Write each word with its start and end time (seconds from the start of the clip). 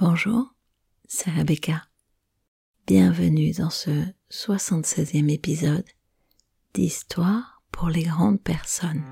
Bonjour, 0.00 0.54
c'est 1.08 1.28
Rebecca. 1.30 1.82
Bienvenue 2.86 3.52
dans 3.52 3.68
ce 3.68 3.90
76e 4.30 5.30
épisode 5.30 5.84
d'Histoire 6.72 7.62
pour 7.70 7.90
les 7.90 8.04
grandes 8.04 8.40
personnes. 8.40 9.04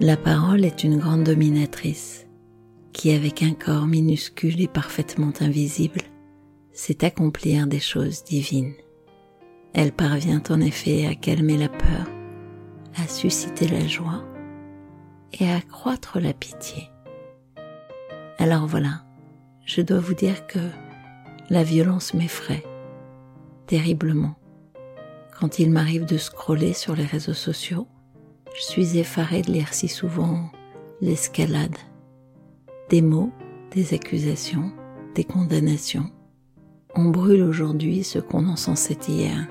La 0.00 0.18
parole 0.18 0.66
est 0.66 0.84
une 0.84 0.98
grande 0.98 1.24
dominatrice 1.24 2.26
qui, 2.92 3.12
avec 3.12 3.42
un 3.42 3.54
corps 3.54 3.86
minuscule 3.86 4.60
et 4.60 4.68
parfaitement 4.68 5.32
invisible, 5.40 6.02
sait 6.72 7.02
accomplir 7.02 7.66
des 7.66 7.80
choses 7.80 8.22
divines. 8.22 8.74
Elle 9.72 9.92
parvient 9.92 10.42
en 10.50 10.60
effet 10.60 11.06
à 11.06 11.14
calmer 11.14 11.56
la 11.56 11.70
peur, 11.70 12.06
à 12.96 13.08
susciter 13.08 13.68
la 13.68 13.86
joie 13.86 14.22
et 15.32 15.48
à 15.48 15.56
accroître 15.56 16.20
la 16.20 16.34
pitié. 16.34 16.90
Alors 18.38 18.66
voilà, 18.66 19.02
je 19.64 19.80
dois 19.80 20.00
vous 20.00 20.14
dire 20.14 20.46
que 20.46 20.58
la 21.48 21.62
violence 21.62 22.12
m'effraie 22.12 22.64
terriblement. 23.66 24.34
Quand 25.40 25.58
il 25.58 25.70
m'arrive 25.70 26.04
de 26.04 26.18
scroller 26.18 26.74
sur 26.74 26.94
les 26.94 27.06
réseaux 27.06 27.32
sociaux, 27.32 27.88
je 28.56 28.62
suis 28.62 28.98
effarée 28.98 29.42
de 29.42 29.52
lire 29.52 29.74
si 29.74 29.86
souvent 29.86 30.50
l'escalade. 31.02 31.76
Des 32.88 33.02
mots, 33.02 33.30
des 33.72 33.92
accusations, 33.92 34.72
des 35.14 35.24
condamnations. 35.24 36.10
On 36.94 37.10
brûle 37.10 37.42
aujourd'hui 37.42 38.02
ce 38.02 38.18
qu'on 38.18 38.48
encensait 38.48 38.98
hier. 39.08 39.46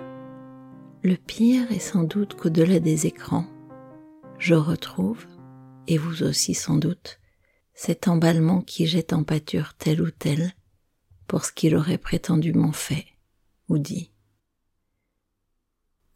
Le 1.03 1.15
pire 1.15 1.71
est 1.71 1.79
sans 1.79 2.03
doute 2.03 2.33
qu'au-delà 2.33 2.79
des 2.79 3.05
écrans, 3.05 3.45
je 4.39 4.55
retrouve, 4.55 5.27
et 5.87 5.99
vous 5.99 6.23
aussi 6.23 6.55
sans 6.55 6.77
doute, 6.77 7.19
cet 7.75 8.07
emballement 8.07 8.61
qui 8.61 8.87
jette 8.87 9.13
en 9.13 9.23
pâture 9.23 9.75
tel 9.77 10.01
ou 10.01 10.09
tel 10.09 10.53
pour 11.27 11.45
ce 11.45 11.51
qu'il 11.51 11.75
aurait 11.75 11.99
prétendument 11.99 12.71
fait 12.71 13.05
ou 13.69 13.77
dit. 13.77 14.11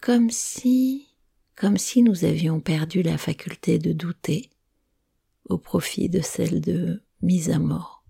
Comme 0.02 0.32
si 0.32 1.09
comme 1.60 1.78
si 1.78 2.02
nous 2.02 2.24
avions 2.24 2.62
perdu 2.62 3.04
la 3.04 3.18
faculté 3.18 3.80
de 3.80 3.92
douter 3.92 4.50
au 5.50 5.58
profit 5.58 6.08
de 6.08 6.22
celle 6.22 6.62
de 6.62 7.04
mise 7.22 7.50
à 7.50 7.60
mort. 7.60 8.06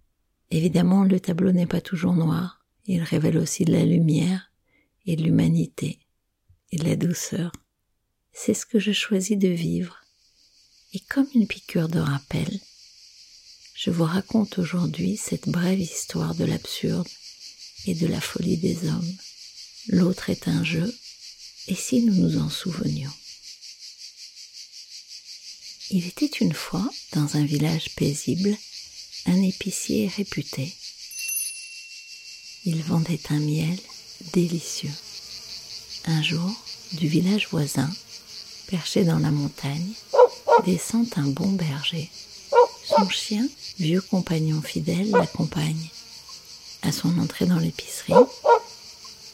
Évidemment, 0.52 1.03
le 1.03 1.19
tableau 1.19 1.52
n'est 1.52 1.66
pas 1.66 1.81
toujours 1.81 2.14
noir, 2.14 2.64
il 2.86 3.02
révèle 3.02 3.39
aussi 3.39 3.66
de 3.66 3.72
la 3.72 3.86
lumière 3.86 4.52
et 5.08 5.16
de 5.16 5.23
l'humanité 5.23 6.00
et 6.72 6.77
de 6.77 6.83
la 6.83 6.95
douceur. 6.95 7.52
C'est 8.31 8.53
ce 8.53 8.67
que 8.67 8.77
je 8.77 8.92
choisis 8.92 9.38
de 9.38 9.47
vivre. 9.47 10.00
Et 10.94 11.00
comme 11.00 11.27
une 11.33 11.47
piqûre 11.47 11.89
de 11.89 12.00
rappel, 12.00 12.59
je 13.73 13.89
vous 13.89 14.03
raconte 14.03 14.59
aujourd'hui 14.59 15.17
cette 15.17 15.50
brève 15.50 15.80
histoire 15.80 16.36
de 16.36 16.45
l'absurde 16.45 17.08
et 17.88 17.95
de 17.95 18.05
la 18.05 18.22
folie 18.22 18.58
des 18.58 18.88
hommes. 18.88 19.14
L'autre 19.88 20.30
est 20.30 20.47
un 20.47 20.64
jeu, 20.64 20.94
et 21.67 21.75
si 21.75 22.03
nous 22.03 22.14
nous 22.14 22.38
en 22.38 22.50
souvenions? 22.50 23.11
Il 25.92 26.06
était 26.08 26.28
une 26.28 26.54
fois, 26.54 26.88
dans 27.14 27.36
un 27.36 27.44
village 27.44 27.95
paisible, 27.95 28.56
un 29.26 29.42
épicier 29.42 30.08
réputé. 30.08 30.72
Il 32.66 32.83
vendait 32.83 33.20
un 33.30 33.39
miel 33.39 33.80
délicieux. 34.33 34.92
Un 36.05 36.22
jour, 36.22 36.52
du 36.94 37.08
village 37.08 37.48
voisin, 37.49 37.89
perché 38.67 39.04
dans 39.04 39.20
la 39.20 39.32
montagne, 39.32 39.94
descend 40.66 41.08
un 41.16 41.28
bon 41.28 41.49
berger. 41.49 42.10
Son 42.86 43.10
chien, 43.10 43.48
vieux 43.80 44.02
compagnon 44.02 44.61
fidèle, 44.61 45.10
l'accompagne. 45.10 45.89
À 46.83 46.92
son 46.92 47.17
entrée 47.17 47.45
dans 47.45 47.60
l'épicerie, 47.60 48.14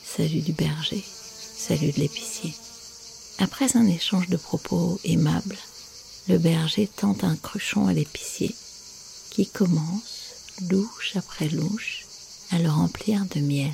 salut 0.06 0.42
du 0.42 0.54
berger, 0.54 1.04
salut 1.58 1.92
de 1.92 2.00
l'épicier. 2.00 2.54
Après 3.40 3.76
un 3.76 3.88
échange 3.88 4.30
de 4.30 4.38
propos 4.38 5.00
aimables, 5.04 5.58
le 6.28 6.38
berger 6.40 6.88
tente 6.88 7.24
un 7.24 7.36
cruchon 7.36 7.88
à 7.88 7.94
l'épicier, 7.94 8.56
qui 9.30 9.48
commence, 9.48 10.60
louche 10.70 11.16
après 11.16 11.50
louche, 11.50 12.06
à 12.52 12.58
le 12.58 12.70
remplir 12.70 13.26
de 13.36 13.42
miel. 13.42 13.74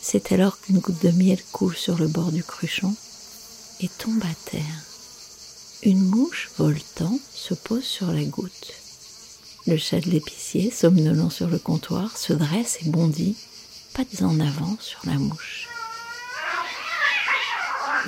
C'est 0.00 0.32
alors 0.32 0.58
qu'une 0.60 0.78
goutte 0.78 1.02
de 1.02 1.10
miel 1.10 1.38
coule 1.52 1.76
sur 1.76 1.98
le 1.98 2.08
bord 2.08 2.32
du 2.32 2.42
cruchon 2.42 2.94
et 3.80 3.88
tombe 3.88 4.22
à 4.22 4.50
terre. 4.50 4.82
Une 5.82 6.02
mouche 6.02 6.50
voltant 6.56 7.18
se 7.34 7.54
pose 7.54 7.84
sur 7.84 8.12
la 8.12 8.24
goutte. 8.24 8.72
Le 9.66 9.76
chat 9.76 10.00
de 10.00 10.10
l'épicier, 10.10 10.70
somnolent 10.70 11.30
sur 11.30 11.48
le 11.48 11.58
comptoir, 11.58 12.16
se 12.16 12.32
dresse 12.32 12.78
et 12.80 12.88
bondit, 12.88 13.36
pattes 13.94 14.22
en 14.22 14.40
avant 14.40 14.76
sur 14.80 15.00
la 15.04 15.18
mouche. 15.18 15.68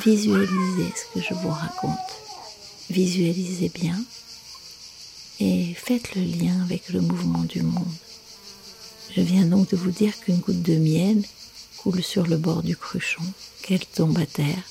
Visualisez 0.03 0.93
ce 0.97 1.15
que 1.19 1.25
je 1.27 1.35
vous 1.35 1.51
raconte 1.51 2.30
visualisez 2.91 3.71
bien 3.73 3.99
et 5.39 5.73
faites 5.75 6.15
le 6.15 6.23
lien 6.23 6.61
avec 6.63 6.91
le 6.91 7.01
mouvement 7.01 7.45
du 7.45 7.63
monde. 7.63 7.87
Je 9.17 9.23
viens 9.23 9.47
donc 9.47 9.71
de 9.71 9.77
vous 9.77 9.91
dire 9.91 10.19
qu'une 10.21 10.39
goutte 10.39 10.63
de 10.63 10.77
miel 10.77 11.23
coule 11.79 12.03
sur 12.03 12.27
le 12.27 12.37
bord 12.37 12.63
du 12.63 12.77
cruchon, 12.77 13.23
qu'elle 13.63 13.87
tombe 13.87 14.19
à 14.19 14.27
terre, 14.27 14.63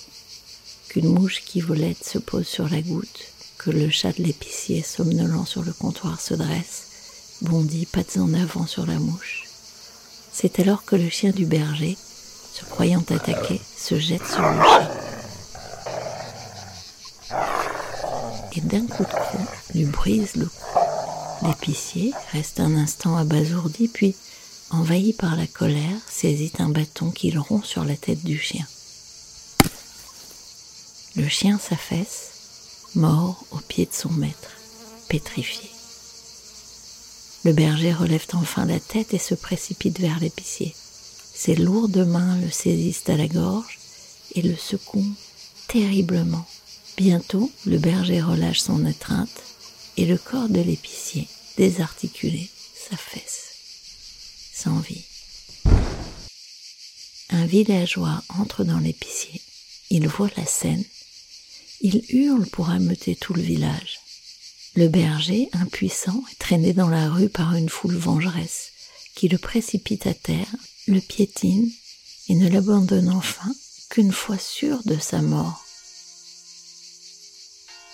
qu'une 0.90 1.10
mouche 1.10 1.42
qui 1.44 1.60
volette 1.60 2.04
se 2.04 2.20
pose 2.20 2.48
sur 2.48 2.70
la 2.70 2.82
goutte, 2.82 3.32
que 3.58 3.72
le 3.72 3.90
chat 3.90 4.12
de 4.18 4.24
l'épicier 4.24 4.84
somnolent 4.84 5.46
sur 5.46 5.64
le 5.64 5.74
comptoir 5.74 6.22
se 6.22 6.36
dresse, 6.36 7.38
bondit 7.42 7.88
pattes 7.88 8.18
en 8.18 8.34
avant 8.34 8.68
sur 8.68 8.86
la 8.86 9.00
mouche. 9.00 9.46
C'est 10.32 10.60
alors 10.60 10.86
que 10.86 10.96
le 10.96 11.10
chien 11.10 11.32
du 11.32 11.46
berger, 11.46 11.98
se 12.54 12.64
croyant 12.66 13.04
attaqué, 13.10 13.60
se 13.78 13.98
jette 14.00 14.26
sur 14.26 14.42
le 14.42 14.62
chat. 14.62 15.09
Et 18.54 18.62
d'un 18.62 18.86
coup 18.86 19.04
de 19.04 19.10
croc 19.10 19.48
lui 19.74 19.86
brise 19.86 20.36
le 20.36 20.46
cou. 20.46 20.80
L'épicier 21.48 22.14
reste 22.32 22.60
un 22.60 22.76
instant 22.76 23.16
abasourdi, 23.16 23.88
puis, 23.88 24.16
envahi 24.72 25.14
par 25.14 25.36
la 25.36 25.48
colère, 25.48 26.00
saisit 26.10 26.54
un 26.60 26.70
bâton 26.70 27.12
qu'il 27.12 27.40
rompt 27.40 27.66
sur 27.66 27.86
la 27.86 27.96
tête 27.96 28.24
du 28.24 28.38
chien. 28.38 28.66
Le 31.16 31.28
chien 31.28 31.60
s'affaisse, 31.60 32.30
mort 32.96 33.44
au 33.52 33.58
pied 33.58 33.86
de 33.86 33.94
son 33.94 34.12
maître, 34.12 34.52
pétrifié. 35.08 35.70
Le 37.46 37.54
berger 37.54 37.94
relève 37.94 38.26
enfin 38.34 38.66
la 38.66 38.80
tête 38.80 39.14
et 39.14 39.20
se 39.20 39.34
précipite 39.34 40.00
vers 40.00 40.20
l'épicier. 40.20 40.76
Ses 40.76 41.56
lourdes 41.56 42.06
mains 42.06 42.38
le 42.38 42.52
saisissent 42.52 43.08
à 43.08 43.16
la 43.16 43.28
gorge 43.28 43.80
et 44.36 44.42
le 44.42 44.58
secouent 44.58 45.16
terriblement 45.68 46.46
Bientôt, 47.00 47.50
le 47.66 47.78
berger 47.78 48.22
relâche 48.22 48.60
son 48.60 48.86
étreinte 48.86 49.42
et 49.96 50.06
le 50.06 50.18
corps 50.18 50.50
de 50.50 50.60
l'épicier, 50.60 51.30
désarticulé, 51.56 52.50
s'affaisse, 52.76 53.54
sans 54.54 54.80
vie. 54.80 55.06
Un 57.30 57.46
villageois 57.46 58.22
entre 58.38 58.66
dans 58.66 58.80
l'épicier. 58.80 59.40
Il 59.90 60.10
voit 60.10 60.30
la 60.36 60.46
scène. 60.46 60.84
Il 61.80 62.04
hurle 62.10 62.46
pour 62.48 62.70
ameuter 62.70 63.16
tout 63.16 63.34
le 63.34 63.44
village. 63.44 64.02
Le 64.76 64.90
berger, 64.90 65.48
impuissant, 65.54 66.22
est 66.34 66.40
traîné 66.40 66.74
dans 66.74 66.90
la 66.90 67.10
rue 67.10 67.30
par 67.30 67.56
une 67.56 67.70
foule 67.70 67.96
vengeresse 67.96 68.74
qui 69.16 69.30
le 69.30 69.38
précipite 69.38 70.06
à 70.06 70.14
terre, 70.14 70.54
le 70.86 71.00
piétine 71.00 71.72
et 72.28 72.36
ne 72.36 72.50
l'abandonne 72.50 73.08
enfin 73.08 73.56
qu'une 73.90 74.12
fois 74.12 74.38
sûr 74.38 74.82
de 74.84 75.00
sa 75.00 75.22
mort. 75.22 75.64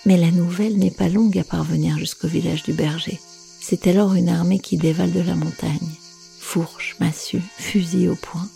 Mais 0.06 0.16
la 0.16 0.30
nouvelle 0.30 0.78
n'est 0.78 0.92
pas 0.92 1.08
longue 1.08 1.36
à 1.36 1.42
parvenir 1.42 1.98
jusqu'au 1.98 2.28
village 2.28 2.62
du 2.62 2.72
berger. 2.72 3.18
C'est 3.60 3.88
alors 3.88 4.14
une 4.14 4.28
armée 4.28 4.60
qui 4.60 4.76
dévale 4.76 5.10
de 5.10 5.20
la 5.20 5.34
montagne. 5.34 5.90
Fourche, 6.38 6.94
massue, 7.00 7.42
fusil 7.58 8.06
au 8.06 8.14
poing. 8.14 8.46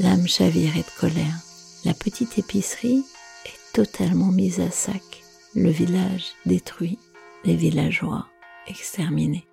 L'âme 0.00 0.28
chavirée 0.28 0.80
de 0.82 1.00
colère. 1.00 1.38
La 1.86 1.94
petite 1.94 2.38
épicerie 2.38 3.02
est 3.46 3.72
totalement 3.72 4.30
mise 4.30 4.60
à 4.60 4.70
sac. 4.70 5.24
Le 5.54 5.70
village 5.70 6.26
détruit. 6.44 6.98
Les 7.46 7.56
villageois 7.56 8.26
exterminés. 8.66 9.46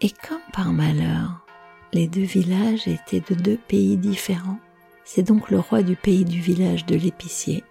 Et 0.00 0.10
comme 0.26 0.40
par 0.54 0.72
malheur, 0.72 1.46
les 1.92 2.08
deux 2.08 2.22
villages 2.22 2.88
étaient 2.88 3.22
de 3.28 3.38
deux 3.38 3.58
pays 3.68 3.98
différents, 3.98 4.58
C'est 5.04 5.22
donc 5.22 5.50
le 5.50 5.60
roi 5.60 5.82
du 5.82 5.96
pays 5.96 6.24
du 6.24 6.40
village 6.40 6.86
de 6.86 6.96
l'épicier 6.96 7.62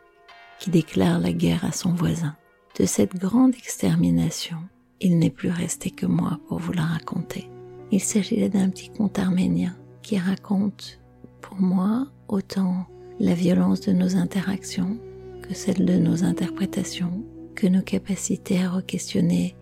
qui 0.60 0.70
déclare 0.70 1.20
la 1.20 1.34
guerre 1.34 1.66
à 1.66 1.72
son 1.72 1.94
voisin. 1.94 2.36
De 2.80 2.86
cette 2.86 3.16
grande 3.16 3.56
extermination, 3.56 4.58
il 5.02 5.20
n'est 5.20 5.30
plus 5.30 5.50
resté 5.50 5.92
que 5.92 6.06
moi 6.06 6.40
pour 6.48 6.60
vous 6.60 6.74
la 6.74 6.84
raconter. 6.84 7.50
Il 7.92 8.02
s'agit 8.02 8.50
d'un 8.50 8.70
petit 8.70 8.90
conte 8.90 9.20
arménien 9.20 9.76
qui 10.02 10.18
raconte 10.18 11.00
pour 11.42 11.58
moi 11.62 12.08
autant 12.28 12.86
la 13.20 13.34
violence 13.34 13.82
de 13.82 13.92
nos 13.92 14.16
interactions 14.16 14.98
que 15.42 15.54
celle 15.54 15.86
de 15.86 15.98
nos 15.98 16.24
interprétations, 16.24 17.24
que 17.56 17.68
nos 17.68 17.84
capacités 17.84 18.62
à 18.62 18.70
re-questionner 18.70 19.56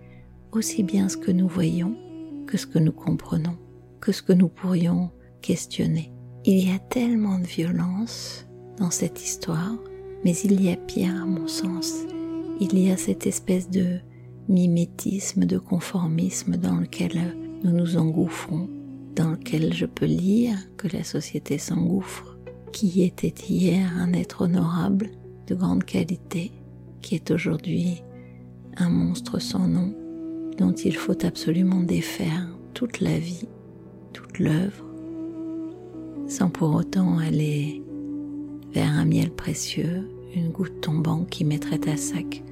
aussi 0.51 0.83
bien 0.83 1.09
ce 1.09 1.17
que 1.17 1.31
nous 1.31 1.47
voyons 1.47 1.95
que 2.45 2.57
ce 2.57 2.67
que 2.67 2.79
nous 2.79 2.91
comprenons, 2.91 3.57
que 3.99 4.11
ce 4.11 4.21
que 4.21 4.33
nous 4.33 4.47
pourrions 4.47 5.11
questionner. 5.41 6.11
Il 6.45 6.67
y 6.67 6.71
a 6.71 6.79
tellement 6.79 7.39
de 7.39 7.45
violence 7.45 8.45
dans 8.77 8.91
cette 8.91 9.23
histoire, 9.23 9.77
mais 10.23 10.35
il 10.43 10.61
y 10.63 10.71
a 10.71 10.77
pire 10.77 11.21
à 11.21 11.25
mon 11.25 11.47
sens. 11.47 11.93
Il 12.59 12.77
y 12.77 12.91
a 12.91 12.97
cette 12.97 13.27
espèce 13.27 13.69
de 13.69 13.99
mimétisme, 14.47 15.45
de 15.45 15.57
conformisme 15.57 16.57
dans 16.57 16.75
lequel 16.75 17.35
nous 17.63 17.71
nous 17.71 17.97
engouffrons, 17.97 18.69
dans 19.15 19.31
lequel 19.31 19.73
je 19.73 19.85
peux 19.85 20.05
lire 20.05 20.57
que 20.77 20.87
la 20.87 21.03
société 21.03 21.57
s'engouffre, 21.57 22.37
qui 22.71 23.03
était 23.03 23.33
hier 23.49 23.91
un 23.97 24.13
être 24.13 24.41
honorable, 24.41 25.11
de 25.47 25.55
grande 25.55 25.83
qualité, 25.83 26.51
qui 27.01 27.15
est 27.15 27.31
aujourd'hui 27.31 28.01
un 28.77 28.89
monstre 28.89 29.39
sans 29.39 29.67
nom, 29.67 29.93
dont 30.57 30.71
il 30.71 30.95
faut 30.95 31.25
absolument 31.25 31.81
défaire 31.81 32.47
toute 32.73 33.01
la 33.01 33.17
vie, 33.19 33.47
toute 34.13 34.39
l'œuvre, 34.39 34.85
sans 36.27 36.49
pour 36.49 36.73
autant 36.75 37.19
aller 37.19 37.83
vers 38.71 38.91
un 38.91 39.05
miel 39.05 39.31
précieux, 39.31 40.09
une 40.35 40.49
goutte 40.49 40.81
tombant 40.81 41.25
qui 41.25 41.45
mettrait 41.45 41.87
à 41.87 41.97
sac 41.97 42.43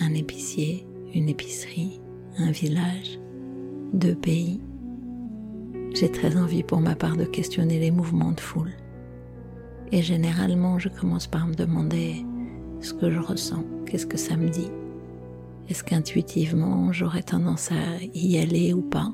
un 0.00 0.14
épicier, 0.14 0.86
une 1.14 1.28
épicerie, 1.28 2.00
un 2.38 2.50
village, 2.50 3.18
deux 3.92 4.14
pays. 4.14 4.60
J'ai 5.94 6.10
très 6.10 6.36
envie 6.36 6.62
pour 6.62 6.80
ma 6.80 6.94
part 6.94 7.16
de 7.16 7.24
questionner 7.24 7.80
les 7.80 7.90
mouvements 7.90 8.32
de 8.32 8.40
foule. 8.40 8.72
Et 9.90 10.02
généralement, 10.02 10.78
je 10.78 10.88
commence 10.88 11.26
par 11.26 11.46
me 11.46 11.54
demander 11.54 12.24
ce 12.80 12.92
que 12.94 13.10
je 13.10 13.18
ressens, 13.18 13.64
qu'est-ce 13.86 14.06
que 14.06 14.18
ça 14.18 14.36
me 14.36 14.48
dit. 14.48 14.70
Est-ce 15.68 15.82
qu'intuitivement 15.82 16.92
j'aurais 16.92 17.22
tendance 17.22 17.72
à 17.72 18.02
y 18.14 18.38
aller 18.38 18.72
ou 18.72 18.82
pas? 18.82 19.12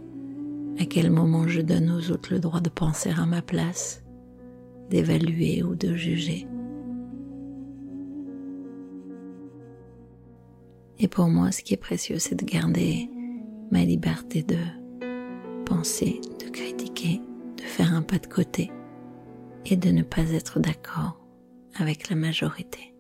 À 0.79 0.85
quel 0.85 1.11
moment 1.11 1.49
je 1.49 1.63
donne 1.63 1.91
aux 1.91 2.11
autres 2.11 2.33
le 2.33 2.41
droit 2.41 2.61
de 2.61 2.69
penser 2.69 3.11
à 3.17 3.25
ma 3.27 3.43
place, 3.43 4.04
d'évaluer 4.91 5.63
ou 5.63 5.75
de 5.75 5.95
juger 5.95 6.47
Et 10.99 11.09
pour 11.09 11.29
moi, 11.29 11.53
ce 11.53 11.63
qui 11.63 11.75
est 11.75 11.79
précieux, 11.79 12.19
c'est 12.19 12.35
de 12.35 12.45
garder 12.45 13.11
ma 13.71 13.85
liberté 13.85 14.43
de 14.43 14.57
penser, 15.65 16.21
de 16.45 16.49
critiquer, 16.51 17.21
de 17.57 17.63
faire 17.63 17.93
un 17.93 18.03
pas 18.03 18.19
de 18.19 18.27
côté 18.27 18.71
et 19.67 19.77
de 19.77 19.91
ne 19.91 20.03
pas 20.03 20.31
être 20.31 20.61
d'accord 20.61 21.21
avec 21.77 22.09
la 22.09 22.17
majorité. 22.17 22.95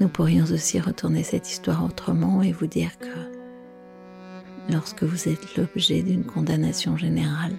Nous 0.00 0.08
pourrions 0.08 0.44
aussi 0.44 0.80
retourner 0.80 1.22
cette 1.22 1.50
histoire 1.50 1.84
autrement 1.84 2.42
et 2.42 2.52
vous 2.52 2.66
dire 2.66 2.98
que 2.98 4.72
lorsque 4.72 5.04
vous 5.04 5.28
êtes 5.28 5.56
l'objet 5.56 6.02
d'une 6.02 6.24
condamnation 6.24 6.96
générale, 6.96 7.56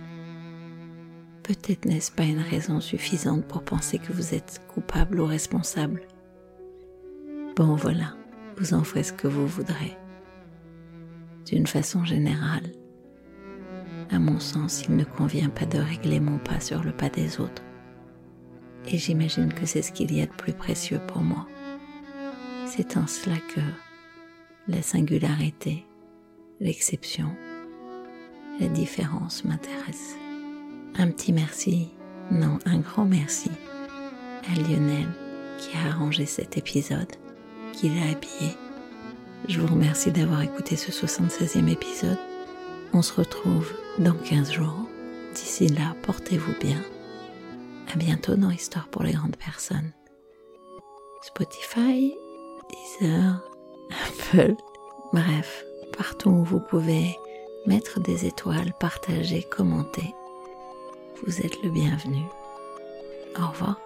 peut-être 1.45 1.85
n'est-ce 1.85 2.11
pas 2.11 2.23
une 2.23 2.41
raison 2.41 2.81
suffisante 2.81 3.45
pour 3.45 3.61
penser 3.61 3.99
que 3.99 4.11
vous 4.11 4.33
êtes 4.33 4.61
coupable 4.67 5.19
ou 5.19 5.25
responsable. 5.27 6.01
Bon 7.55 7.75
voilà, 7.75 8.15
vous 8.57 8.73
en 8.73 8.83
ferez 8.83 9.03
ce 9.03 9.13
que 9.13 9.27
vous 9.27 9.45
voudrez. 9.45 9.95
D'une 11.45 11.67
façon 11.67 12.03
générale, 12.03 12.71
à 14.09 14.17
mon 14.17 14.39
sens, 14.39 14.85
il 14.89 14.95
ne 14.95 15.03
convient 15.03 15.49
pas 15.49 15.67
de 15.67 15.77
régler 15.77 16.19
mon 16.19 16.39
pas 16.39 16.59
sur 16.59 16.83
le 16.83 16.91
pas 16.91 17.09
des 17.09 17.39
autres. 17.39 17.63
Et 18.87 18.97
j'imagine 18.97 19.53
que 19.53 19.67
c'est 19.67 19.83
ce 19.83 19.91
qu'il 19.91 20.15
y 20.15 20.21
a 20.21 20.25
de 20.25 20.33
plus 20.33 20.53
précieux 20.53 20.99
pour 21.07 21.21
moi. 21.21 21.47
C'est 22.65 22.97
en 22.97 23.05
cela 23.05 23.37
que 23.53 23.61
la 24.67 24.81
singularité, 24.81 25.85
l'exception, 26.59 27.29
la 28.59 28.67
différence 28.67 29.45
m'intéressent. 29.45 30.24
Un 30.97 31.11
petit 31.11 31.33
merci, 31.33 31.89
non, 32.31 32.57
un 32.65 32.77
grand 32.77 33.03
merci 33.03 33.51
à 34.49 34.55
Lionel 34.55 35.07
qui 35.57 35.75
a 35.75 35.89
arrangé 35.89 36.25
cet 36.25 36.57
épisode 36.57 37.11
qu'il 37.73 37.97
a 37.97 38.11
habillé. 38.11 38.55
Je 39.49 39.59
vous 39.59 39.67
remercie 39.67 40.11
d'avoir 40.11 40.41
écouté 40.41 40.77
ce 40.77 40.91
76e 40.91 41.67
épisode. 41.67 42.17
On 42.93 43.01
se 43.01 43.13
retrouve 43.13 43.73
dans 43.99 44.13
15 44.13 44.53
jours. 44.53 44.87
D'ici 45.33 45.67
là, 45.67 45.95
portez-vous 46.03 46.53
bien. 46.61 46.81
À 47.93 47.97
bientôt 47.97 48.35
dans 48.35 48.49
Histoire 48.49 48.87
pour 48.87 49.03
les 49.03 49.11
grandes 49.11 49.35
personnes. 49.35 49.91
Spotify, 51.23 52.15
Deezer, 52.69 53.43
Apple, 54.07 54.55
bref, 55.11 55.65
partout 55.97 56.29
où 56.29 56.43
vous 56.45 56.61
pouvez 56.61 57.17
mettre 57.65 57.99
des 57.99 58.25
étoiles, 58.25 58.73
partager, 58.79 59.43
commenter. 59.43 60.15
Vous 61.23 61.41
êtes 61.41 61.61
le 61.63 61.69
bienvenu. 61.69 62.23
Au 63.39 63.47
revoir. 63.47 63.84